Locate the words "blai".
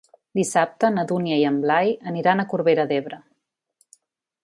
1.67-1.93